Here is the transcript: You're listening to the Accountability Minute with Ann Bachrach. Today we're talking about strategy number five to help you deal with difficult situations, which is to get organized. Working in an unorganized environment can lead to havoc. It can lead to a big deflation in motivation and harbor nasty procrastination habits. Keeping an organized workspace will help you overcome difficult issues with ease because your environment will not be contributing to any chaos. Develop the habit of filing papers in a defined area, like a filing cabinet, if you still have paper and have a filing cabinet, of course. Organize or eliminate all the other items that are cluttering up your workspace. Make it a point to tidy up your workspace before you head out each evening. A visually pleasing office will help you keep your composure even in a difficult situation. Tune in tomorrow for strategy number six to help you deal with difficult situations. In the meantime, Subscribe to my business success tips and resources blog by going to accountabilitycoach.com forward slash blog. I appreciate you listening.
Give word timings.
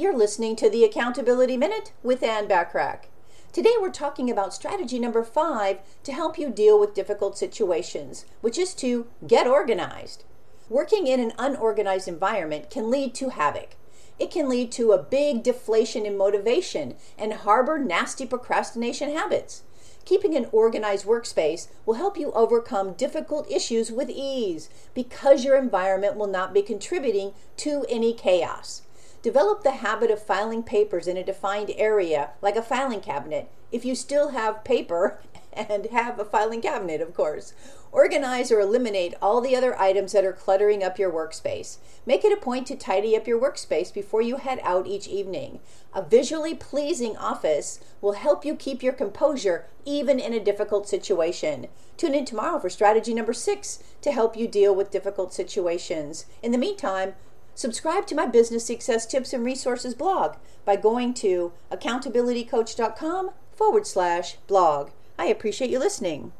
You're 0.00 0.16
listening 0.16 0.56
to 0.56 0.70
the 0.70 0.82
Accountability 0.82 1.58
Minute 1.58 1.92
with 2.02 2.22
Ann 2.22 2.48
Bachrach. 2.48 3.00
Today 3.52 3.74
we're 3.78 3.90
talking 3.90 4.30
about 4.30 4.54
strategy 4.54 4.98
number 4.98 5.22
five 5.22 5.80
to 6.04 6.14
help 6.14 6.38
you 6.38 6.48
deal 6.48 6.80
with 6.80 6.94
difficult 6.94 7.36
situations, 7.36 8.24
which 8.40 8.56
is 8.56 8.72
to 8.76 9.08
get 9.26 9.46
organized. 9.46 10.24
Working 10.70 11.06
in 11.06 11.20
an 11.20 11.34
unorganized 11.38 12.08
environment 12.08 12.70
can 12.70 12.90
lead 12.90 13.14
to 13.16 13.28
havoc. 13.28 13.76
It 14.18 14.30
can 14.30 14.48
lead 14.48 14.72
to 14.72 14.92
a 14.92 15.02
big 15.02 15.42
deflation 15.42 16.06
in 16.06 16.16
motivation 16.16 16.94
and 17.18 17.34
harbor 17.34 17.78
nasty 17.78 18.24
procrastination 18.24 19.12
habits. 19.12 19.64
Keeping 20.06 20.34
an 20.34 20.46
organized 20.50 21.04
workspace 21.04 21.68
will 21.84 21.96
help 21.96 22.16
you 22.16 22.32
overcome 22.32 22.94
difficult 22.94 23.50
issues 23.50 23.92
with 23.92 24.08
ease 24.08 24.70
because 24.94 25.44
your 25.44 25.58
environment 25.58 26.16
will 26.16 26.26
not 26.26 26.54
be 26.54 26.62
contributing 26.62 27.34
to 27.58 27.84
any 27.90 28.14
chaos. 28.14 28.80
Develop 29.22 29.62
the 29.62 29.72
habit 29.72 30.10
of 30.10 30.22
filing 30.24 30.62
papers 30.62 31.06
in 31.06 31.18
a 31.18 31.24
defined 31.24 31.70
area, 31.76 32.30
like 32.40 32.56
a 32.56 32.62
filing 32.62 33.02
cabinet, 33.02 33.50
if 33.70 33.84
you 33.84 33.94
still 33.94 34.30
have 34.30 34.64
paper 34.64 35.20
and 35.52 35.86
have 35.86 36.18
a 36.18 36.24
filing 36.24 36.62
cabinet, 36.62 37.02
of 37.02 37.12
course. 37.12 37.52
Organize 37.92 38.50
or 38.50 38.60
eliminate 38.60 39.14
all 39.20 39.42
the 39.42 39.54
other 39.54 39.78
items 39.78 40.12
that 40.12 40.24
are 40.24 40.32
cluttering 40.32 40.82
up 40.82 40.98
your 40.98 41.12
workspace. 41.12 41.78
Make 42.06 42.24
it 42.24 42.32
a 42.32 42.40
point 42.40 42.66
to 42.68 42.76
tidy 42.76 43.14
up 43.14 43.26
your 43.26 43.38
workspace 43.38 43.92
before 43.92 44.22
you 44.22 44.36
head 44.36 44.60
out 44.62 44.86
each 44.86 45.06
evening. 45.06 45.60
A 45.92 46.00
visually 46.00 46.54
pleasing 46.54 47.16
office 47.18 47.80
will 48.00 48.12
help 48.12 48.44
you 48.44 48.54
keep 48.54 48.82
your 48.82 48.92
composure 48.94 49.66
even 49.84 50.18
in 50.18 50.32
a 50.32 50.40
difficult 50.42 50.88
situation. 50.88 51.66
Tune 51.98 52.14
in 52.14 52.24
tomorrow 52.24 52.58
for 52.58 52.70
strategy 52.70 53.12
number 53.12 53.34
six 53.34 53.82
to 54.00 54.12
help 54.12 54.36
you 54.36 54.48
deal 54.48 54.74
with 54.74 54.90
difficult 54.90 55.34
situations. 55.34 56.24
In 56.42 56.52
the 56.52 56.58
meantime, 56.58 57.14
Subscribe 57.60 58.06
to 58.06 58.14
my 58.14 58.24
business 58.24 58.64
success 58.64 59.04
tips 59.04 59.34
and 59.34 59.44
resources 59.44 59.94
blog 59.94 60.36
by 60.64 60.76
going 60.76 61.12
to 61.12 61.52
accountabilitycoach.com 61.70 63.32
forward 63.52 63.86
slash 63.86 64.36
blog. 64.46 64.88
I 65.18 65.26
appreciate 65.26 65.68
you 65.68 65.78
listening. 65.78 66.32